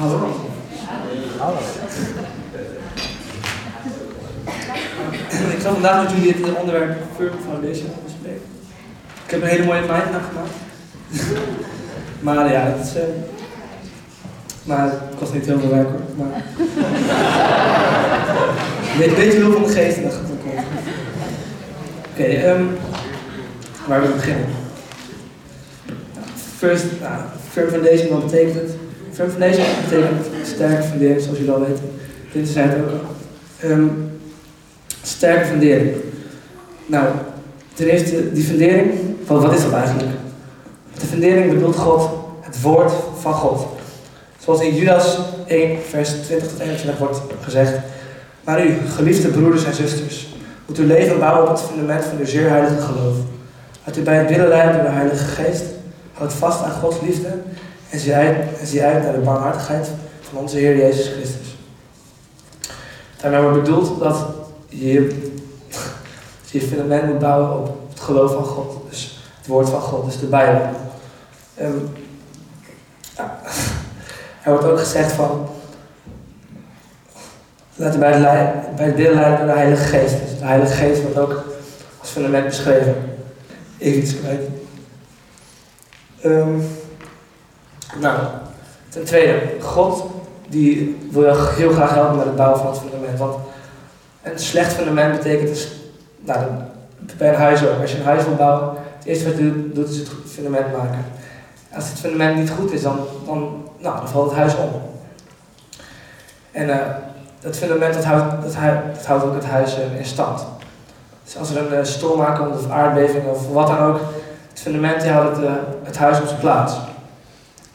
Hallo. 0.00 0.28
Ik 5.52 5.60
zal 5.60 5.72
vandaag 5.72 6.02
met 6.02 6.12
jullie 6.12 6.44
het 6.44 6.56
onderwerp 6.58 6.98
Firm 7.16 7.32
Foundation 7.48 7.90
bespreken. 8.04 8.42
Ik 9.24 9.30
heb 9.30 9.42
een 9.42 9.48
hele 9.48 9.64
mooie 9.64 9.80
mind 9.80 9.92
gemaakt. 10.28 10.54
maar 12.26 12.52
ja, 12.52 12.60
het 12.60 12.86
is. 12.86 12.96
Uh, 12.96 13.02
maar 14.62 14.84
het 14.84 15.18
kost 15.18 15.32
niet 15.32 15.46
heel 15.46 15.60
veel 15.60 15.70
werk 15.70 15.88
hoor. 15.88 16.00
Maar... 16.16 16.42
Weet, 18.98 19.16
weet 19.16 19.32
je 19.32 19.40
van 19.40 19.62
de 19.62 19.68
geest 19.68 20.02
dat 20.02 20.12
gaat 20.12 20.30
ook 20.30 20.44
komen. 20.44 20.64
Oké, 22.12 22.50
um, 22.50 22.76
waar 23.86 24.02
we 24.02 24.08
beginnen. 24.08 24.46
First, 26.56 26.84
nou, 27.00 27.22
Firm 27.50 27.68
Foundation, 27.68 28.08
wat 28.08 28.24
betekent 28.24 28.54
het? 28.54 28.79
Foundation 29.28 29.66
betekent 29.88 30.26
sterke 30.44 30.82
fundering, 30.82 31.20
zoals 31.20 31.38
jullie 31.38 31.52
al 31.52 31.60
weten. 31.60 31.90
Dit 32.32 32.48
zei 32.48 32.68
het 32.68 32.78
ook. 32.78 33.00
Um, 33.64 34.10
sterke 35.02 35.44
fundering. 35.44 35.96
Nou, 36.86 37.06
ten 37.74 37.86
eerste, 37.86 38.32
die 38.32 38.44
fundering, 38.44 38.90
wat, 39.26 39.42
wat 39.42 39.54
is 39.54 39.62
dat 39.62 39.72
eigenlijk? 39.72 40.08
De 40.98 41.06
fundering 41.06 41.52
bedoelt 41.54 41.76
God, 41.76 42.10
het 42.40 42.62
woord 42.62 42.92
van 43.20 43.32
God. 43.32 43.66
Zoals 44.38 44.60
in 44.60 44.74
Judas 44.74 45.18
1, 45.46 45.78
vers 45.88 46.10
20 46.10 46.48
tot 46.48 46.58
21 46.58 46.98
wordt 46.98 47.20
gezegd. 47.40 47.72
Maar 48.44 48.66
u, 48.66 48.76
geliefde 48.94 49.28
broeders 49.28 49.64
en 49.64 49.74
zusters, 49.74 50.28
moet 50.66 50.78
uw 50.78 50.86
leven 50.86 51.18
bouwen 51.18 51.42
op 51.42 51.56
het 51.56 51.66
fundament 51.66 52.04
van 52.04 52.18
uw 52.18 52.26
zeer 52.26 52.48
heilige 52.48 52.80
geloof. 52.80 53.16
Dat 53.84 53.96
u 53.96 54.02
bij 54.02 54.16
het 54.16 54.36
leidt 54.36 54.74
door 54.74 54.82
de 54.82 54.88
Heilige 54.88 55.24
Geest, 55.24 55.64
houdt 56.12 56.32
vast 56.32 56.62
aan 56.62 56.70
Gods 56.70 56.96
liefde 57.02 57.28
en 57.90 57.98
zie 57.98 58.14
uit, 58.14 58.36
en 58.60 58.66
zie 58.66 58.82
uit 58.82 59.02
naar 59.02 59.12
de 59.12 59.18
barmhartigheid 59.18 59.88
van 60.20 60.38
onze 60.38 60.56
Heer 60.56 60.76
Jezus 60.76 61.08
Christus. 61.08 61.56
Daarmee 63.20 63.40
wordt 63.40 63.62
bedoeld 63.62 63.98
dat 64.02 64.26
je 64.68 65.28
je 66.50 66.60
fundament 66.60 67.06
moet 67.06 67.18
bouwen 67.18 67.58
op 67.58 67.88
het 67.90 68.00
geloof 68.00 68.32
van 68.32 68.44
God. 68.44 68.90
Dus 68.90 69.24
het 69.38 69.46
woord 69.46 69.68
van 69.68 69.80
God, 69.80 70.04
dus 70.04 70.18
de 70.18 70.26
Bijbel. 70.26 70.68
Um, 71.60 71.88
ja. 73.16 73.40
Er 74.42 74.50
wordt 74.50 74.66
ook 74.66 74.78
gezegd 74.78 75.12
van. 75.12 75.48
Laten 77.74 78.00
bij 78.00 78.12
het, 78.12 78.76
bij 78.76 78.86
het 78.86 78.96
bidden 78.96 79.14
leiden 79.14 79.38
door 79.38 79.46
de 79.46 79.60
Heilige 79.60 79.84
Geest. 79.84 80.14
Dus 80.20 80.38
de 80.38 80.44
Heilige 80.44 80.74
Geest 80.74 81.02
wordt 81.02 81.18
ook 81.18 81.44
als 82.00 82.10
fundament 82.10 82.44
beschreven. 82.44 82.94
Even 83.78 84.02
iets 84.02 84.14
kwijt. 84.20 84.40
Um, 86.24 86.68
nou, 87.98 88.18
ten 88.88 89.04
tweede, 89.04 89.40
God 89.60 90.04
die 90.50 90.96
wil 91.10 91.22
je 91.22 91.52
heel 91.56 91.72
graag 91.72 91.94
helpen 91.94 92.16
met 92.16 92.26
het 92.26 92.36
bouwen 92.36 92.58
van 92.58 92.70
het 92.70 92.78
fundament. 92.78 93.18
Want 93.18 93.36
een 94.22 94.38
slecht 94.38 94.72
fundament 94.72 95.16
betekent 95.16 95.48
dus, 95.48 95.68
nou, 96.18 96.40
bij 97.16 97.28
een 97.28 97.34
huis 97.34 97.66
ook. 97.66 97.80
Als 97.80 97.92
je 97.92 97.98
een 97.98 98.04
huis 98.04 98.24
wil 98.24 98.34
bouwen, 98.34 98.74
het 98.98 99.06
eerste 99.06 99.24
wat 99.24 99.38
je 99.38 99.70
doet 99.74 99.88
is 99.88 99.96
het 99.96 100.08
fundament 100.26 100.76
maken. 100.76 101.04
Als 101.74 101.88
het 101.88 101.98
fundament 101.98 102.36
niet 102.36 102.50
goed 102.50 102.72
is, 102.72 102.82
dan, 102.82 102.98
dan, 103.26 103.64
nou, 103.78 103.96
dan 103.96 104.08
valt 104.08 104.30
het 104.30 104.38
huis 104.38 104.56
om. 104.56 104.70
En 106.52 106.68
uh, 106.68 106.76
dat 107.40 107.56
fundament 107.56 107.94
dat 107.94 108.04
houdt, 108.04 108.42
dat, 108.42 108.56
dat 108.94 109.06
houdt 109.06 109.24
ook 109.24 109.34
het 109.34 109.44
huis 109.44 109.78
uh, 109.78 109.98
in 109.98 110.04
stand. 110.04 110.46
Dus 111.24 111.36
als 111.36 111.50
er 111.50 111.56
een 111.58 111.78
uh, 111.78 111.84
storm 111.84 112.22
aankomt 112.22 112.54
of 112.54 112.70
aardbeving 112.70 113.26
of 113.26 113.52
wat 113.52 113.66
dan 113.66 113.78
ook, 113.78 114.00
het 114.50 114.60
fundament 114.60 115.08
houdt 115.08 115.36
het, 115.36 115.48
het 115.82 115.98
huis 115.98 116.20
op 116.20 116.26
zijn 116.26 116.40
plaats. 116.40 116.74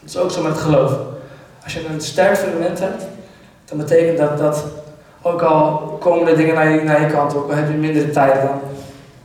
Dat 0.06 0.14
is 0.14 0.20
ook 0.20 0.30
zo 0.30 0.42
met 0.42 0.52
het 0.52 0.60
geloof. 0.60 0.92
Als 1.64 1.74
je 1.74 1.86
een 1.86 2.00
sterk 2.00 2.36
fundament 2.36 2.78
hebt, 2.78 3.04
dan 3.64 3.78
betekent 3.78 4.18
dat 4.18 4.38
dat 4.38 4.64
ook 5.22 5.42
al 5.42 5.76
komen 6.00 6.36
dingen 6.36 6.54
naar 6.54 6.70
je, 6.70 6.82
naar 6.82 7.00
je 7.00 7.06
kant, 7.06 7.34
ook 7.34 7.50
al 7.50 7.56
heb 7.56 7.68
je 7.70 7.76
minder 7.76 8.12
tijd 8.12 8.42
dan. 8.42 8.60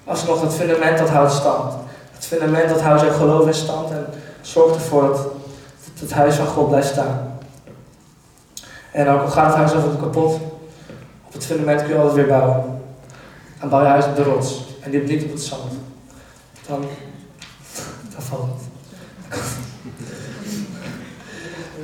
Alsnog 0.05 0.41
dat 0.41 0.53
fundament 0.53 0.97
dat 0.97 1.09
houdt 1.09 1.31
stand. 1.31 1.73
Het 2.11 2.25
fundament 2.25 2.69
dat 2.69 2.81
houdt 2.81 3.01
je 3.01 3.11
geloof 3.11 3.47
in 3.47 3.53
stand 3.53 3.91
en 3.91 4.05
zorgt 4.41 4.75
ervoor 4.75 5.01
dat, 5.01 5.27
het 5.99 6.11
huis 6.11 6.35
van 6.35 6.47
God 6.47 6.69
blijft 6.69 6.87
staan. 6.87 7.39
En 8.91 9.09
ook 9.09 9.21
al 9.21 9.29
gaat 9.29 9.47
het 9.47 9.55
huis 9.55 9.73
over 9.73 9.97
kapot, 9.99 10.33
op 11.27 11.33
het 11.33 11.45
fundament 11.45 11.81
kun 11.81 11.89
je 11.89 11.95
altijd 11.95 12.15
weer 12.15 12.27
bouwen. 12.27 12.81
Dan 13.59 13.69
bouw 13.69 13.81
je 13.81 13.87
huis 13.87 14.05
op 14.05 14.15
de 14.15 14.23
rots 14.23 14.63
en 14.79 14.91
die 14.91 15.01
niet 15.01 15.23
op 15.23 15.31
het 15.31 15.41
zand. 15.41 15.71
Dan 16.67 16.85
valt 18.17 18.41
het. 18.41 18.69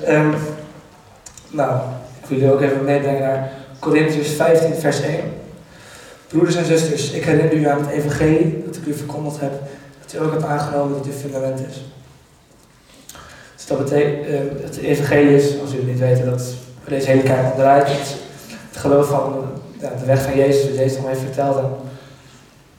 Um, 0.07 0.33
nou, 1.49 1.79
ik 2.21 2.25
wil 2.27 2.37
jullie 2.37 2.53
ook 2.53 2.61
even 2.61 2.83
meebrengen 2.83 3.21
naar 3.21 3.51
Corinthians 3.79 4.27
15, 4.27 4.75
vers 4.75 5.01
1. 5.01 5.19
Broeders 6.27 6.55
en 6.55 6.65
zusters, 6.65 7.11
ik 7.11 7.23
herinner 7.23 7.53
u 7.53 7.67
aan 7.67 7.79
het 7.79 7.89
evangelie 7.89 8.63
dat 8.65 8.75
ik 8.75 8.85
u 8.85 8.93
verkondigd 8.93 9.39
heb, 9.39 9.51
dat 10.01 10.13
u 10.13 10.25
ook 10.25 10.31
hebt 10.31 10.43
aangenomen 10.43 10.97
dat 10.97 11.07
u 11.07 11.11
fundament 11.11 11.59
is. 11.69 11.85
Dus 13.55 13.65
dat 13.65 13.77
betekent, 13.77 14.27
uh, 14.27 14.39
het 14.63 14.77
evangelie 14.77 15.35
is, 15.35 15.59
als 15.61 15.71
jullie 15.71 15.85
niet 15.85 15.99
weten, 15.99 16.25
dat 16.25 16.53
deze 16.87 17.09
hele 17.09 17.23
kerk 17.23 17.51
onderuit 17.51 17.87
is. 17.87 18.15
Het 18.69 18.77
geloof 18.77 19.07
van 19.07 19.45
de 19.79 20.05
weg 20.05 20.21
van 20.21 20.35
Jezus, 20.35 20.67
dat 20.67 20.77
Jezus 20.77 20.97
nog 20.97 21.07
heeft 21.07 21.19
verteld. 21.19 21.61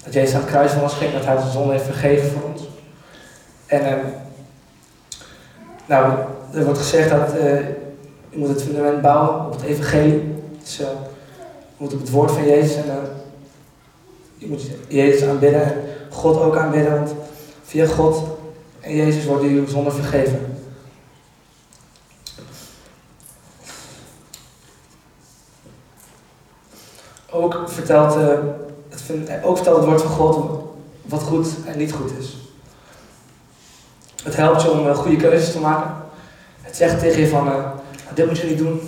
Dat 0.05 0.13
Jezus 0.13 0.35
aan 0.35 0.41
het 0.41 0.51
kruis 0.51 0.73
van 0.73 0.83
ons 0.83 0.95
ging, 0.95 1.13
dat 1.13 1.25
hij 1.25 1.37
zijn 1.39 1.51
zonde 1.51 1.73
heeft 1.73 1.85
vergeven 1.85 2.31
voor 2.31 2.51
ons. 2.51 2.69
En 3.67 3.83
uh, 3.83 3.93
nou, 5.87 6.13
er 6.53 6.65
wordt 6.65 6.79
gezegd 6.79 7.11
dat 7.11 7.35
uh, 7.35 7.61
je 8.29 8.39
moet 8.39 8.49
het 8.49 8.63
fundament 8.63 9.01
bouwen 9.01 9.47
op 9.47 9.53
het 9.53 9.63
evangelie. 9.63 10.35
Dus 10.63 10.77
je 10.77 10.87
moet 11.77 11.93
op 11.93 12.01
het 12.01 12.11
woord 12.11 12.31
van 12.31 12.47
Jezus 12.47 12.77
en 12.77 12.87
uh, 12.87 12.95
je 14.35 14.47
moet 14.47 14.63
Jezus 14.89 15.29
aanbidden 15.29 15.63
en 15.63 15.75
God 16.11 16.41
ook 16.41 16.57
aanbidden, 16.57 16.95
want 16.95 17.15
via 17.63 17.87
God 17.87 18.23
en 18.81 18.97
Jezus 18.97 19.25
wordt 19.25 19.43
je 19.43 19.65
zonde 19.69 19.91
vergeven. 19.91 20.57
Ook 27.31 27.63
vertelt, 27.67 28.15
het, 28.15 29.45
ook 29.45 29.57
vertelt 29.57 29.77
het 29.77 29.87
woord 29.87 30.03
van 30.03 30.11
God 30.11 30.65
wat 31.03 31.23
goed 31.23 31.47
en 31.67 31.79
niet 31.79 31.93
goed 31.93 32.11
is. 32.19 32.37
Het 34.23 34.37
helpt 34.37 34.63
je 34.63 34.71
om 34.71 34.95
goede 34.95 35.17
keuzes 35.17 35.53
te 35.53 35.61
maken. 35.61 36.07
Het 36.69 36.77
zegt 36.77 36.99
tegen 36.99 37.21
je 37.21 37.29
van, 37.29 37.47
uh, 37.47 37.67
dit 38.15 38.27
moet 38.27 38.39
je 38.39 38.47
niet 38.47 38.59
doen, 38.59 38.81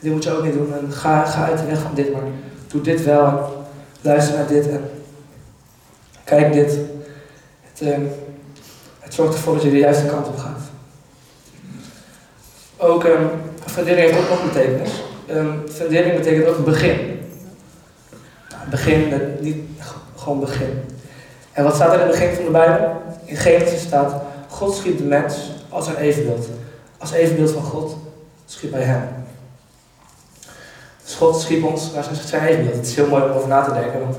dit 0.00 0.12
moet 0.12 0.24
je 0.24 0.36
ook 0.36 0.44
niet 0.44 0.52
doen. 0.52 0.74
En 0.74 0.92
ga, 0.92 1.24
ga 1.24 1.44
uit 1.44 1.58
de 1.58 1.66
weg 1.66 1.80
van 1.80 1.94
dit, 1.94 2.12
maar 2.12 2.22
doe 2.66 2.80
dit 2.80 3.04
wel. 3.04 3.26
En 3.26 3.44
luister 4.00 4.36
naar 4.36 4.46
dit 4.46 4.68
en 4.68 4.90
kijk 6.24 6.52
dit. 6.52 6.78
Het, 7.60 7.82
uh, 7.82 7.96
het 9.00 9.14
zorgt 9.14 9.34
ervoor 9.34 9.54
dat 9.54 9.62
je 9.62 9.70
de 9.70 9.78
juiste 9.78 10.06
kant 10.06 10.28
op 10.28 10.38
gaat. 10.38 10.60
Ook, 12.76 13.04
um, 13.04 13.28
fundering 13.66 14.10
heeft 14.10 14.22
ook 14.22 14.28
nog 14.28 14.52
betekenis. 14.52 15.02
Um, 15.30 15.62
fundering 15.70 16.16
betekent 16.16 16.46
ook 16.46 16.64
begin. 16.64 17.20
Nou, 18.50 18.70
begin, 18.70 19.12
niet 19.40 19.56
gewoon 20.16 20.40
begin. 20.40 20.82
En 21.52 21.64
wat 21.64 21.74
staat 21.74 21.92
er 21.92 22.00
in 22.00 22.06
het 22.06 22.10
begin 22.10 22.34
van 22.34 22.44
de 22.44 22.50
Bijbel? 22.50 23.02
In 23.24 23.36
Genesis 23.36 23.80
staat, 23.80 24.22
God 24.48 24.74
schiep 24.74 24.98
de 24.98 25.04
mens 25.04 25.50
als 25.68 25.86
een 25.86 25.96
evenbeeld. 25.96 26.48
Als 27.04 27.12
evenbeeld 27.12 27.50
van 27.50 27.62
God 27.62 27.96
schiep 28.46 28.72
hij 28.72 28.82
hem. 28.82 29.08
Dus 31.04 31.14
God 31.14 31.40
schiep 31.40 31.64
ons 31.64 31.92
naar 31.92 32.04
zijn 32.24 32.44
evenbeeld. 32.44 32.76
Het 32.76 32.86
is 32.86 32.94
heel 32.94 33.06
mooi 33.06 33.22
om 33.22 33.30
over 33.30 33.48
na 33.48 33.62
te 33.62 33.72
denken, 33.72 34.00
want 34.00 34.16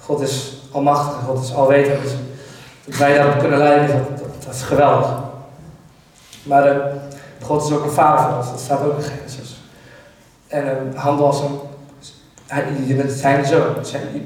God 0.00 0.20
is 0.20 0.62
almachtig, 0.70 1.24
God 1.26 1.44
is 1.44 1.54
alwetend. 1.54 2.02
Dus 2.02 2.12
dat 2.84 2.96
wij 2.96 3.14
daarop 3.14 3.38
kunnen 3.38 3.58
leiden, 3.58 3.96
dat, 3.96 4.44
dat, 4.44 4.54
is 4.54 4.62
geweldig. 4.62 5.08
Maar 6.42 6.76
uh, 6.76 6.84
God 7.42 7.64
is 7.64 7.72
ook 7.72 7.84
een 7.84 7.90
vader 7.90 8.24
voor 8.24 8.38
ons, 8.38 8.50
dat 8.50 8.60
staat 8.60 8.82
ook 8.82 8.96
in 8.96 9.02
Genesis. 9.02 9.56
En 10.46 10.90
uh, 10.94 11.00
handel 11.00 11.26
als 11.26 11.40
een, 11.40 12.86
je 12.86 12.94
bent 12.94 13.10
zijn 13.12 13.44
zoon, 13.44 13.74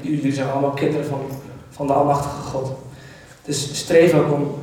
jullie 0.01 0.33
zijn 0.33 0.49
allemaal 0.49 0.71
kinderen 0.71 1.05
van, 1.05 1.21
van 1.69 1.87
de 1.87 1.93
almachtige 1.93 2.41
God. 2.41 2.71
Dus 3.43 3.79
streef 3.79 4.13
ook 4.13 4.31
om 4.31 4.55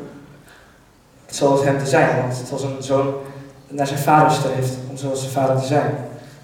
zoals 1.27 1.65
hem 1.65 1.79
te 1.79 1.87
zijn, 1.87 2.21
want 2.21 2.39
het 2.39 2.51
was 2.51 2.63
een 2.63 2.83
zoon 2.83 3.15
naar 3.69 3.87
zijn 3.87 3.99
vader 3.99 4.31
streeft, 4.31 4.73
om 4.91 4.97
zoals 4.97 5.21
zijn 5.21 5.33
vader 5.33 5.61
te 5.61 5.67
zijn. 5.67 5.95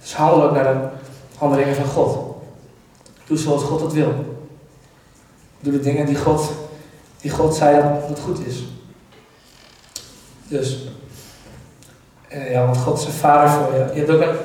Dus 0.01 0.15
handel 0.15 0.43
ook 0.43 0.55
naar 0.55 0.65
de 0.65 0.89
handelingen 1.39 1.75
van 1.75 1.85
God. 1.85 2.37
Doe 3.27 3.39
zoals 3.39 3.63
God 3.63 3.81
dat 3.81 3.93
wil. 3.93 4.41
Doe 5.61 5.73
de 5.73 5.81
dingen 5.81 6.07
die 6.07 6.17
God, 6.17 6.51
die 7.21 7.31
God 7.31 7.55
zei 7.55 7.83
dat 7.83 8.09
het 8.09 8.21
goed 8.21 8.47
is. 8.47 8.65
Dus, 10.49 10.89
eh, 12.29 12.51
ja, 12.51 12.65
want 12.65 12.77
God 12.77 12.99
is 12.99 13.05
een 13.05 13.13
vader 13.13 13.51
voor 13.51 13.75
je. 13.75 13.91
Je 13.93 13.99
hebt 13.99 14.11
ook 14.11 14.21
een, 14.21 14.37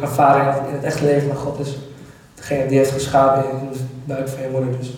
ook 0.00 0.08
vader 0.08 0.68
in 0.68 0.74
het 0.74 0.84
echte 0.84 1.04
leven, 1.04 1.28
maar 1.28 1.36
God 1.36 1.58
is 1.58 1.76
degene 2.34 2.66
die 2.66 2.78
heeft 2.78 2.90
geschapen 2.90 3.50
in 3.50 3.68
de 3.72 3.78
buik 4.04 4.28
van 4.28 4.42
je 4.42 4.48
moeder. 4.48 4.78
Dus 4.78 4.90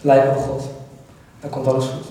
lijkt 0.00 0.28
op 0.28 0.36
God. 0.36 0.70
Dan 1.40 1.50
komt 1.50 1.66
alles 1.66 1.86
goed. 1.86 2.06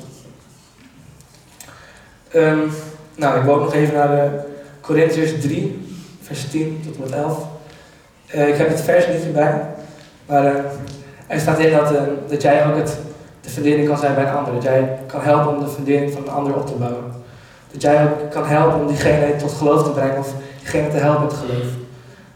Um, 2.36 2.72
nou, 3.16 3.42
ik 3.42 3.50
ook 3.50 3.60
nog 3.60 3.74
even 3.74 3.94
naar 3.94 4.08
de 4.08 4.40
Corinthians 4.82 5.32
3, 5.42 5.88
vers 6.22 6.50
10 6.50 6.82
tot 6.86 6.96
en 6.96 7.02
met 7.02 7.12
11. 7.12 7.48
Uh, 8.36 8.48
ik 8.48 8.56
heb 8.56 8.70
het 8.70 8.82
vers 8.82 9.08
niet 9.08 9.24
erbij, 9.26 9.62
maar 10.26 10.44
uh, 10.44 10.60
er 11.28 11.40
staat 11.40 11.60
in 11.60 11.72
dat, 11.72 11.92
uh, 11.92 12.02
dat 12.28 12.42
jij 12.42 12.66
ook 12.66 12.76
het, 12.76 12.98
de 13.42 13.50
fundering 13.50 13.88
kan 13.88 13.98
zijn 13.98 14.16
bij 14.16 14.24
een 14.24 14.36
ander. 14.36 14.54
Dat 14.54 14.64
jij 14.64 15.00
kan 15.08 15.22
helpen 15.22 15.56
om 15.56 15.64
de 15.64 15.70
fundering 15.70 16.12
van 16.12 16.22
een 16.22 16.30
ander 16.30 16.56
op 16.56 16.68
te 16.68 16.74
bouwen. 16.74 17.12
Dat 17.72 17.82
jij 17.82 18.04
ook 18.04 18.32
kan 18.32 18.46
helpen 18.46 18.80
om 18.80 18.88
diegene 18.88 19.36
tot 19.36 19.52
geloof 19.52 19.84
te 19.84 19.90
brengen 19.90 20.18
of 20.18 20.34
diegene 20.60 20.90
te 20.90 20.98
helpen 20.98 21.26
met 21.26 21.34
geloof. 21.34 21.64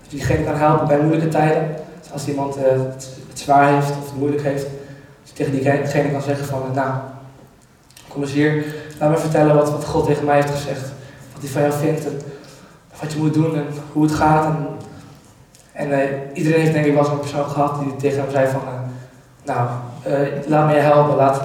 Dat 0.02 0.10
je 0.10 0.18
diegene 0.18 0.44
kan 0.44 0.56
helpen 0.56 0.88
bij 0.88 1.00
moeilijke 1.00 1.28
tijden. 1.28 1.76
Dus 2.02 2.12
als 2.12 2.28
iemand 2.28 2.56
het, 2.56 3.10
het, 3.30 3.40
zwaar 3.40 3.74
heeft 3.74 3.90
of 3.90 4.06
het 4.06 4.18
moeilijk 4.18 4.44
heeft, 4.44 4.64
dat 4.64 4.70
je 5.24 5.34
tegen 5.34 5.52
diegene 5.52 6.12
kan 6.12 6.22
zeggen 6.22 6.46
van, 6.46 6.62
nou, 6.74 6.94
kom 8.08 8.22
eens 8.22 8.32
hier, 8.32 8.66
laat 9.00 9.10
me 9.10 9.18
vertellen 9.18 9.56
wat, 9.56 9.72
wat 9.72 9.86
God 9.86 10.06
tegen 10.06 10.26
mij 10.26 10.36
heeft 10.36 10.52
gezegd. 10.52 10.82
Wat 11.34 11.42
hij 11.42 11.50
van 11.50 11.62
jou 11.62 11.74
vindt 11.74 12.06
en 12.06 12.22
wat 13.02 13.14
je 13.14 13.20
moet 13.20 13.34
doen 13.34 13.56
en 13.56 13.66
hoe 13.92 14.04
het 14.04 14.12
gaat. 14.12 14.46
En, 14.46 14.68
en 15.72 15.90
uh, 15.90 15.98
iedereen 16.34 16.60
heeft 16.60 16.74
denk 16.74 16.86
ik 16.86 16.94
wel 16.94 17.06
zo'n 17.06 17.20
persoon 17.20 17.50
gehad 17.50 17.80
die 17.80 17.96
tegen 17.96 18.22
hem 18.22 18.32
zei 18.32 18.48
van, 18.48 18.62
uh, 18.62 18.80
nou, 19.44 19.70
uh, 20.08 20.28
laat 20.48 20.68
me 20.68 20.74
je 20.74 20.80
helpen. 20.80 21.16
Laat, 21.16 21.42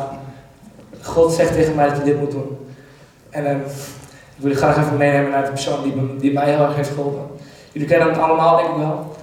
God 1.02 1.32
zegt 1.32 1.52
tegen 1.52 1.74
mij 1.74 1.88
dat 1.88 1.96
je 1.96 2.04
dit 2.04 2.20
moet 2.20 2.30
doen. 2.30 2.58
En 3.30 3.56
ik 4.36 4.42
wil 4.42 4.50
je 4.50 4.56
graag 4.56 4.76
even 4.76 4.96
meenemen 4.96 5.30
naar 5.30 5.44
de 5.44 5.50
persoon 5.50 5.82
die, 5.82 6.16
die 6.16 6.32
mij 6.32 6.50
heel 6.50 6.64
erg 6.64 6.74
heeft 6.74 6.90
geholpen. 6.90 7.26
Jullie 7.72 7.88
kennen 7.88 8.10
hem 8.10 8.20
allemaal 8.20 8.56
denk 8.56 8.68
ik 8.68 8.76
wel. 8.76 9.16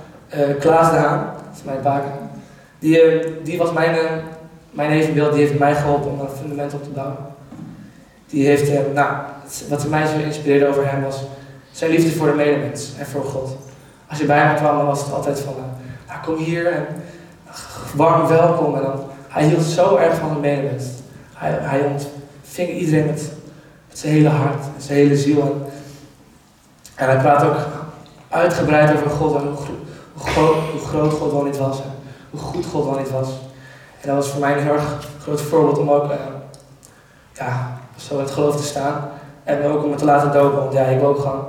Klaas 0.59 0.91
de 0.91 0.97
Haan, 0.97 1.33
dat 1.35 1.55
is 1.55 1.63
mijn 1.63 1.81
baken. 1.81 2.11
Die, 2.79 3.23
die 3.43 3.57
was 3.57 3.73
mijn, 3.73 4.21
mijn 4.71 4.91
evenbeeld, 4.91 5.33
die 5.33 5.41
heeft 5.41 5.59
mij 5.59 5.75
geholpen 5.75 6.11
om 6.11 6.19
een 6.19 6.29
fundament 6.41 6.73
op 6.73 6.83
te 6.83 6.89
bouwen. 6.89 7.17
Die 8.29 8.45
heeft, 8.45 8.93
nou, 8.93 9.15
wat 9.69 9.87
mij 9.87 10.05
zo 10.05 10.17
inspireerde 10.17 10.67
over 10.67 10.91
hem 10.91 11.03
was 11.03 11.23
zijn 11.71 11.91
liefde 11.91 12.11
voor 12.11 12.27
de 12.27 12.33
medemens 12.33 12.91
en 12.97 13.05
voor 13.05 13.23
God. 13.23 13.57
Als 14.09 14.19
je 14.19 14.25
bij 14.25 14.39
hem 14.39 14.55
kwam, 14.55 14.77
dan 14.77 14.85
was 14.85 15.03
het 15.03 15.13
altijd 15.13 15.39
van, 15.39 15.55
nou, 16.07 16.19
kom 16.23 16.35
hier 16.35 16.71
en 16.71 16.85
warm 17.95 18.27
welkom. 18.27 18.75
En 18.75 18.81
dan, 18.81 19.03
hij 19.27 19.45
hield 19.45 19.63
zo 19.63 19.95
erg 19.95 20.17
van 20.17 20.33
de 20.33 20.39
medemens. 20.39 20.85
Hij, 21.33 21.51
hij 21.51 21.81
ontving 21.81 22.69
iedereen 22.69 23.05
met, 23.05 23.31
zijn 23.93 24.13
hele 24.13 24.29
hart, 24.29 24.63
met 24.73 24.83
zijn 24.83 24.97
hele 24.97 25.17
ziel. 25.17 25.41
En, 25.41 25.71
en 26.95 27.05
hij 27.05 27.17
praat 27.17 27.43
ook 27.43 27.57
uitgebreid 28.29 28.93
over 28.93 29.09
God 29.09 29.35
en 29.35 29.47
hoe, 30.13 30.79
groot, 30.85 31.13
God 31.13 31.31
wel 31.31 31.43
niet 31.43 31.57
was. 31.57 31.81
En 31.81 31.91
hoe 32.29 32.39
goed 32.39 32.65
God 32.65 32.85
wel 32.85 32.97
niet 32.97 33.11
was. 33.11 33.29
En 34.01 34.07
dat 34.07 34.15
was 34.15 34.29
voor 34.29 34.39
mij 34.39 34.57
een 34.57 34.63
heel 34.63 34.79
groot 35.21 35.41
voorbeeld 35.41 35.77
om 35.77 35.91
ook 35.91 36.11
uh, 36.11 36.17
ja, 37.33 37.78
zo 37.99 38.19
het 38.19 38.31
geloof 38.31 38.55
te 38.55 38.63
staan. 38.63 39.09
En 39.43 39.63
ook 39.63 39.83
om 39.83 39.89
me 39.89 39.95
te 39.95 40.05
laten 40.05 40.31
dopen, 40.31 40.59
want 40.59 40.73
ja, 40.73 40.83
ik 40.83 40.99
wil 40.99 41.07
ook 41.07 41.19
gewoon 41.19 41.45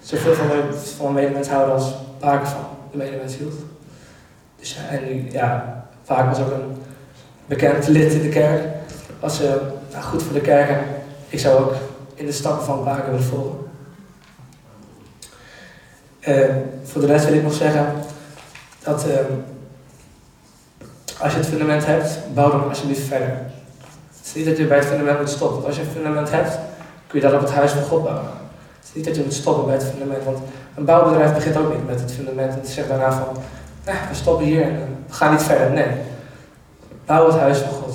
zoveel 0.00 0.34
van 0.34 0.46
mijn, 0.46 0.74
van 0.74 1.12
mijn 1.12 1.24
medemens 1.24 1.48
houden 1.48 1.74
als 1.74 1.94
vaak 2.20 2.46
van 2.46 2.64
de 2.90 2.96
medemens 2.96 3.36
hield. 3.36 3.54
Dus, 4.58 4.78
en 4.90 5.30
ja, 5.30 5.84
vaak 6.04 6.28
was 6.28 6.40
ook 6.40 6.52
een 6.52 6.82
bekend 7.46 7.88
lid 7.88 8.12
in 8.12 8.22
de 8.22 8.28
kerk. 8.28 8.62
Was 9.20 9.42
uh, 9.42 9.48
nou, 9.92 10.04
goed 10.04 10.22
voor 10.22 10.34
de 10.34 10.40
kerk 10.40 10.68
en 10.68 10.84
ik 11.28 11.38
zou 11.38 11.58
ook 11.60 11.74
in 12.14 12.26
de 12.26 12.32
stappen 12.32 12.64
van 12.64 12.84
Baken 12.84 13.10
willen 13.10 13.26
volgen. 13.26 13.58
Uh, 16.28 16.54
voor 16.82 17.00
de 17.00 17.06
rest 17.06 17.24
wil 17.24 17.34
ik 17.34 17.42
nog 17.42 17.52
zeggen 17.52 17.94
dat 18.82 19.06
als 21.20 21.32
je 21.32 21.38
het 21.38 21.48
fundament 21.48 21.86
hebt, 21.86 22.18
bouw 22.34 22.50
dan 22.50 22.68
alsjeblieft 22.68 23.06
verder. 23.06 23.38
Het 24.26 24.36
is 24.36 24.40
niet 24.42 24.50
dat 24.50 24.56
je 24.56 24.66
bij 24.66 24.78
het 24.78 24.86
fundament 24.86 25.18
moet 25.18 25.30
stoppen. 25.30 25.56
Want 25.56 25.66
als 25.66 25.76
je 25.76 25.82
een 25.82 25.90
fundament 25.90 26.30
hebt, 26.30 26.58
kun 27.06 27.20
je 27.20 27.26
dat 27.26 27.34
op 27.34 27.40
het 27.40 27.52
huis 27.52 27.70
van 27.70 27.82
God 27.82 28.04
bouwen. 28.04 28.24
Het 28.78 28.84
is 28.88 28.94
niet 28.94 29.04
dat 29.04 29.16
je 29.16 29.22
moet 29.22 29.34
stoppen 29.34 29.64
bij 29.64 29.74
het 29.74 29.84
fundament, 29.84 30.24
want 30.24 30.38
een 30.74 30.84
bouwbedrijf 30.84 31.34
begint 31.34 31.56
ook 31.56 31.72
niet 31.72 31.86
met 31.86 32.00
het 32.00 32.12
fundament 32.12 32.54
en 32.60 32.66
zegt 32.66 32.88
daarna 32.88 33.12
van, 33.12 33.36
eh, 33.84 33.94
we 34.08 34.14
stoppen 34.14 34.46
hier 34.46 34.62
en 34.62 35.04
we 35.06 35.14
gaan 35.14 35.30
niet 35.30 35.42
verder. 35.42 35.70
Nee, 35.70 35.86
bouw 37.04 37.26
het 37.26 37.38
huis 37.38 37.58
van 37.58 37.68
God. 37.68 37.94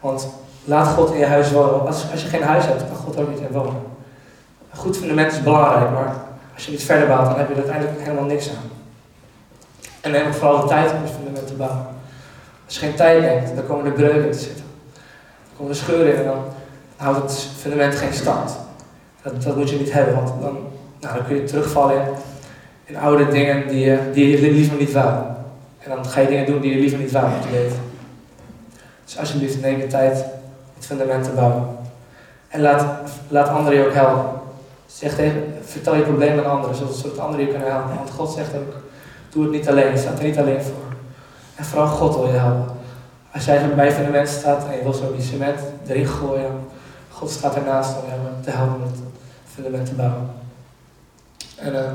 Want 0.00 0.28
laat 0.64 0.88
God 0.88 1.12
in 1.12 1.18
je 1.18 1.26
huis 1.26 1.52
wonen. 1.52 1.86
Als, 1.86 2.10
als 2.10 2.22
je 2.22 2.28
geen 2.28 2.42
huis 2.42 2.64
hebt, 2.66 2.82
kan 2.86 2.96
God 2.96 3.20
ook 3.20 3.28
niet 3.28 3.40
in 3.40 3.52
wonen. 3.52 3.82
Een 4.70 4.78
goed 4.78 4.96
fundament 4.96 5.32
is 5.32 5.42
belangrijk, 5.42 5.90
maar 5.90 6.14
als 6.54 6.64
je 6.64 6.70
niet 6.70 6.84
verder 6.84 7.08
bouwt, 7.08 7.26
dan 7.26 7.38
heb 7.38 7.48
je 7.48 7.54
er 7.54 7.60
uiteindelijk 7.60 8.00
helemaal 8.00 8.24
niks 8.24 8.48
aan. 8.48 8.70
En 10.00 10.10
neem 10.10 10.26
ook 10.26 10.34
vooral 10.34 10.60
de 10.60 10.68
tijd 10.68 10.92
om 10.92 11.02
het 11.02 11.10
fundament 11.10 11.46
te 11.46 11.54
bouwen. 11.54 11.86
Als 12.64 12.74
je 12.74 12.80
geen 12.80 12.94
tijd 12.94 13.22
neemt, 13.22 13.56
dan 13.56 13.66
komen 13.66 13.86
er 13.86 13.92
breuken 13.92 14.30
te 14.30 14.38
zitten. 14.38 14.61
Er 15.68 15.74
scheuren 15.74 16.12
in 16.12 16.18
en 16.18 16.24
dan 16.24 16.44
houdt 16.96 17.22
het 17.22 17.48
fundament 17.56 17.94
geen 17.94 18.12
stand. 18.12 18.56
Dat, 19.22 19.42
dat 19.42 19.56
moet 19.56 19.70
je 19.70 19.76
niet 19.78 19.92
hebben, 19.92 20.14
want 20.14 20.28
dan, 20.28 20.58
nou, 21.00 21.16
dan 21.16 21.26
kun 21.26 21.36
je 21.36 21.44
terugvallen 21.44 22.08
in, 22.84 22.96
oude 22.96 23.28
dingen 23.28 23.68
die 23.68 23.84
je, 23.84 23.98
die 24.12 24.30
je 24.30 24.50
liever 24.50 24.76
niet 24.76 24.92
wou. 24.92 25.12
En 25.78 25.90
dan 25.90 26.06
ga 26.06 26.20
je 26.20 26.28
dingen 26.28 26.46
doen 26.46 26.60
die 26.60 26.74
je 26.74 26.80
liever 26.80 26.98
niet 26.98 27.12
wou, 27.12 27.26
je 27.26 27.58
weten. 27.58 27.80
Dus 29.04 29.18
alsjeblieft 29.18 29.60
neem 29.60 29.80
de 29.80 29.86
tijd 29.86 30.24
het 30.74 30.86
fundament 30.86 31.24
te 31.24 31.30
bouwen. 31.30 31.66
En 32.48 32.60
laat, 32.60 32.86
laat 33.28 33.48
anderen 33.48 33.78
je 33.78 33.86
ook 33.86 33.94
helpen. 33.94 34.40
Zeg 34.86 35.14
tegen, 35.14 35.54
vertel 35.64 35.94
je 35.94 36.02
probleem 36.02 36.38
aan 36.38 36.50
anderen, 36.50 36.74
zodat, 36.74 37.18
anderen 37.18 37.46
je 37.46 37.50
kunnen 37.50 37.70
helpen. 37.72 37.96
Want 37.96 38.10
God 38.10 38.30
zegt 38.30 38.54
ook, 38.54 38.74
doe 39.30 39.42
het 39.42 39.52
niet 39.52 39.68
alleen, 39.68 39.98
staat 39.98 40.18
er 40.18 40.24
niet 40.24 40.38
alleen 40.38 40.62
voor. 40.62 40.84
En 41.54 41.64
vooral 41.64 41.86
God 41.86 42.14
wil 42.14 42.26
je 42.26 42.32
helpen. 42.32 42.80
Als 43.34 43.44
jij 43.44 43.74
bij 43.74 43.86
een 43.86 43.92
fundament 43.92 44.28
staat 44.28 44.66
en 44.66 44.76
je 44.76 44.82
wil 44.82 44.92
zo 44.92 45.12
die 45.12 45.22
cement 45.22 45.60
erin 45.86 46.06
gooien, 46.06 46.68
God 47.08 47.30
staat 47.30 47.56
ernaast 47.56 47.96
om 47.96 48.10
hem 48.10 48.42
te 48.44 48.50
helpen 48.50 48.80
met 48.80 48.88
het 48.88 48.98
fundament 49.54 49.86
te 49.86 49.94
bouwen. 49.94 50.30
En 51.56 51.72
uh, 51.72 51.92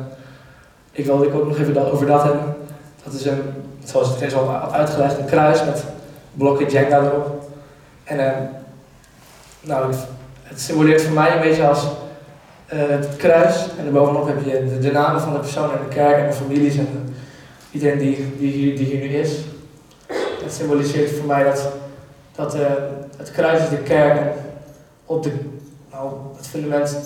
ik 0.92 1.06
wilde 1.06 1.34
ook 1.34 1.48
nog 1.48 1.58
even 1.58 1.92
over 1.92 2.06
dat 2.06 2.24
hebben. 2.24 2.56
Dat 3.04 3.14
is 3.14 3.26
een, 3.26 3.42
zoals 3.84 4.20
het 4.20 4.34
al 4.34 4.50
had 4.50 4.72
uitgelegd, 4.72 5.18
een 5.18 5.26
kruis 5.26 5.66
met 5.66 5.84
blokken 6.34 6.70
Jenga 6.70 6.98
erop. 6.98 7.50
En 8.04 8.20
uh, 8.20 8.32
nou, 9.62 9.94
het 10.44 10.62
symboleert 10.62 11.02
voor 11.02 11.14
mij 11.14 11.36
een 11.36 11.42
beetje 11.42 11.68
als 11.68 11.84
uh, 12.74 12.88
het 12.88 13.16
kruis. 13.16 13.68
En 13.78 13.84
daarbovenop 13.84 14.28
heb 14.28 14.44
je 14.46 14.66
de, 14.70 14.80
de, 14.80 14.92
namen 14.92 15.22
van 15.22 15.34
de 15.34 15.40
persoon 15.40 15.72
en 15.72 15.80
de 15.90 15.96
kerk 15.96 16.18
en 16.18 16.28
de 16.28 16.34
families 16.34 16.78
en 16.78 17.16
iedereen 17.72 17.98
die, 17.98 18.38
die, 18.38 18.76
die 18.76 18.86
hier 18.86 19.00
nu 19.00 19.16
is. 19.16 19.32
Het 20.48 20.56
symboliseert 20.56 21.12
voor 21.12 21.26
mij 21.26 21.44
dat, 21.44 21.72
dat 22.36 22.58
het 23.18 23.32
kruis 23.32 23.64
is 23.64 23.70
de 23.70 23.78
kerk 23.78 24.20
en 24.20 24.32
op 25.06 25.24
de, 25.24 25.32
nou, 25.92 26.14
het 26.36 26.48
fundament, 26.48 27.00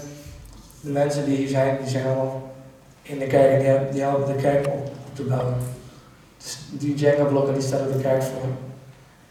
de 0.82 0.90
mensen 0.90 1.26
die 1.26 1.38
hier 1.38 1.48
zijn, 1.48 1.78
die 1.82 1.90
zijn 1.90 2.06
allemaal 2.06 2.52
in 3.02 3.20
de 3.20 3.28
kerk 3.28 3.60
die, 3.60 3.92
die 3.92 4.02
helpen 4.02 4.36
de 4.36 4.42
kerk 4.42 4.68
op, 4.68 4.92
te 5.14 5.24
bouwen. 5.24 5.54
Dus 6.38 6.60
die 6.70 6.96
Jenga-blokken 6.96 7.54
die 7.54 7.64
stellen 7.64 7.98
de 7.98 8.02
kerk 8.02 8.24
voor. 8.24 8.50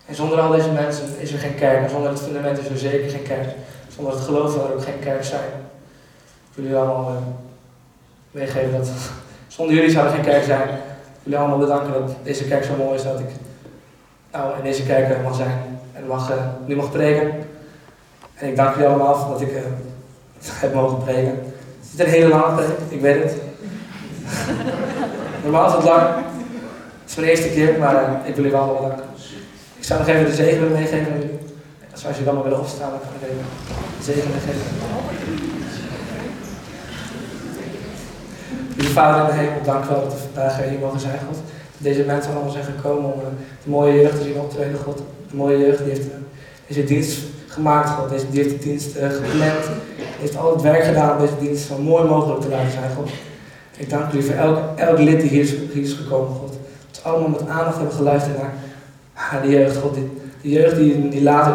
En 0.07 0.15
zonder 0.15 0.41
al 0.41 0.51
deze 0.51 0.71
mensen 0.71 1.07
is 1.19 1.33
er 1.33 1.39
geen 1.39 1.55
kerk. 1.55 1.85
En 1.85 1.91
zonder 1.91 2.11
het 2.11 2.21
fundament 2.21 2.59
is 2.59 2.69
er 2.69 2.79
zeker 2.79 3.11
geen 3.11 3.23
kerk. 3.23 3.49
Zonder 3.95 4.13
het 4.13 4.23
geloof 4.23 4.53
zal 4.53 4.67
er 4.67 4.75
ook 4.75 4.85
geen 4.85 5.01
kerk 5.01 5.25
zijn. 5.25 5.51
Ik 6.51 6.55
wil 6.55 6.65
jullie 6.65 6.79
allemaal 6.79 7.11
uh, 7.11 7.17
meegeven 8.31 8.73
dat 8.73 8.91
zonder 9.49 9.75
jullie 9.75 9.91
zou 9.91 10.07
er 10.07 10.13
geen 10.13 10.25
kerk 10.25 10.45
zijn. 10.45 10.69
Ik 10.69 10.69
wil 10.69 11.23
jullie 11.23 11.39
allemaal 11.39 11.59
bedanken 11.59 11.93
dat 11.93 12.17
deze 12.23 12.45
kerk 12.45 12.65
zo 12.65 12.77
mooi 12.77 12.95
is 12.95 13.03
dat 13.03 13.21
ik 13.21 13.29
nou, 14.33 14.57
in 14.57 14.63
deze 14.63 14.83
kerk 14.83 15.23
mag 15.23 15.35
zijn. 15.35 15.79
En 15.93 16.07
mag, 16.07 16.33
nu 16.67 16.77
mag 16.77 16.91
preken. 16.91 17.33
En 18.35 18.49
ik 18.49 18.57
dank 18.57 18.75
jullie 18.75 18.89
allemaal 18.89 19.31
dat 19.31 19.41
ik 19.41 19.53
uh, 19.53 19.61
heb 20.41 20.75
mogen 20.75 21.05
preken. 21.05 21.39
Het 21.81 22.01
is 22.01 22.05
een 22.05 22.11
hele 22.11 22.29
lange 22.29 22.55
preek, 22.55 22.69
ik 22.89 23.01
weet 23.01 23.23
het. 23.23 23.35
Normaal 25.43 25.67
is 25.67 25.73
het 25.73 25.85
lang. 25.85 26.03
Het 27.01 27.11
is 27.11 27.15
mijn 27.15 27.29
eerste 27.29 27.49
keer, 27.49 27.79
maar 27.79 27.95
uh, 27.95 28.29
ik 28.29 28.35
wil 28.35 28.45
jullie 28.45 28.59
allemaal 28.59 28.83
bedanken. 28.83 29.05
Ik 29.77 29.85
zou 29.85 29.99
nog 29.99 30.09
even 30.09 30.25
de 30.25 30.35
zegen 30.35 30.73
meegeven 30.73 31.13
aan 31.13 31.19
jullie. 31.19 31.39
Als 31.93 32.03
jullie 32.03 32.25
allemaal 32.25 32.43
willen 32.43 32.59
opstaan, 32.61 32.91
dan 32.91 33.01
kan 33.01 33.11
ik 33.21 33.29
even 33.29 33.45
de 33.99 34.05
zegen 34.05 34.31
meegeven. 34.31 34.89
Lieve 38.77 38.93
Vader 38.93 39.21
in 39.21 39.27
de 39.27 39.43
hemel, 39.43 39.63
dank 39.65 39.85
wel 39.85 40.03
dat 40.03 40.13
we 40.13 40.19
vandaag 40.19 40.63
hier 40.69 40.79
mogen 40.79 41.01
zijn. 41.01 41.19
Deze 41.83 42.03
mensen 42.03 42.33
allemaal 42.33 42.53
zijn 42.53 42.65
gekomen 42.65 43.13
om 43.13 43.21
uh, 43.21 43.27
de 43.65 43.71
mooie 43.71 44.01
jeugd 44.01 44.17
te 44.17 44.23
zien 44.23 44.41
optreden, 44.41 44.79
God. 44.79 45.03
De 45.31 45.37
mooie 45.37 45.59
jeugd 45.59 45.79
die 45.79 45.89
heeft 45.89 46.07
uh, 46.07 46.13
deze 46.67 46.85
dienst 46.85 47.21
gemaakt, 47.47 47.91
God. 47.91 48.09
Deze, 48.09 48.31
die 48.31 48.43
heeft 48.43 48.55
de 48.55 48.69
dienst 48.69 48.97
uh, 48.97 49.09
gepland. 49.09 49.65
heeft 50.19 50.37
al 50.37 50.53
het 50.53 50.63
werk 50.63 50.85
gedaan 50.85 51.13
om 51.13 51.21
deze 51.21 51.39
dienst 51.41 51.67
zo 51.67 51.79
mooi 51.79 52.09
mogelijk 52.09 52.41
te 52.41 52.49
laten 52.49 52.71
zijn, 52.71 52.91
God. 52.97 53.11
Ik 53.77 53.91
dank 53.91 54.13
jullie 54.13 54.27
voor 54.27 54.35
elk, 54.35 54.59
elk 54.79 54.99
lid 54.99 55.21
die 55.21 55.31
hier 55.31 55.43
is, 55.73 55.93
gekomen, 55.93 56.37
God. 56.37 56.53
Dat 56.87 57.01
ze 57.01 57.03
allemaal 57.03 57.29
met 57.29 57.49
aandacht 57.49 57.77
hebben 57.77 57.95
geluisterd 57.95 58.37
naar, 58.37 59.43
de 59.43 59.49
jeugd, 59.49 59.77
God. 59.77 59.95
Die, 59.95 60.11
de 60.43 60.49
jeugd 60.49 60.77
die, 60.77 61.09
die 61.09 61.23
later 61.23 61.53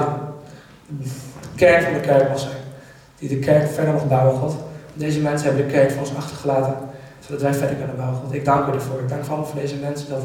de 0.88 1.10
kern 1.55 1.84
van 1.84 1.94
de 1.94 2.00
kerk 2.00 2.29
mag 2.29 2.39
zijn. 2.39 2.53
Die 3.20 3.29
de 3.29 3.39
kerk 3.39 3.72
verder 3.72 3.94
mag 3.94 4.08
bouwen, 4.08 4.39
God. 4.39 4.55
Deze 4.94 5.20
mensen 5.20 5.48
hebben 5.48 5.67
de 5.67 5.74
kerk 5.74 5.91
van 5.91 6.00
ons 6.00 6.15
achtergelaten, 6.15 6.75
zodat 7.25 7.41
wij 7.41 7.53
verder 7.53 7.75
kunnen 7.75 7.96
bouwen, 7.96 8.20
God. 8.20 8.34
Ik 8.34 8.46
dank 8.46 8.67
u 8.67 8.72
ervoor. 8.72 9.00
Ik 9.00 9.10
dank 9.10 9.24
van 9.24 9.46
voor 9.46 9.60
deze 9.60 9.75
mensen 9.75 10.10
dat, 10.10 10.24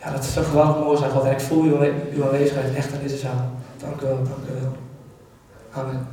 ja, 0.00 0.10
dat 0.10 0.24
het 0.24 0.32
zo 0.32 0.42
geweldig 0.42 0.78
mooi 0.78 0.98
zijn, 0.98 1.10
God. 1.10 1.24
Ik 1.24 1.40
voel 1.40 1.62
uw, 1.62 2.24
aanwezigheid 2.24 2.74
echt 2.74 2.92
in 2.92 3.00
deze 3.02 3.16
zaal. 3.16 3.50
Dank 3.76 4.00
u 4.00 4.06
wel, 4.06 4.16
dank 4.16 4.58
u 4.58 4.60
wel. 4.60 4.72
Amen. 5.72 6.06